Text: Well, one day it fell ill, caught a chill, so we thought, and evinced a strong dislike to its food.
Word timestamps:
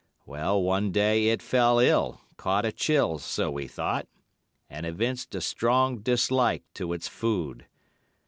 Well, 0.25 0.63
one 0.63 0.91
day 0.91 1.27
it 1.29 1.43
fell 1.43 1.77
ill, 1.77 2.21
caught 2.35 2.65
a 2.65 2.71
chill, 2.71 3.19
so 3.19 3.51
we 3.51 3.67
thought, 3.67 4.07
and 4.67 4.83
evinced 4.83 5.35
a 5.35 5.41
strong 5.41 5.99
dislike 5.99 6.63
to 6.73 6.91
its 6.93 7.07
food. 7.07 7.67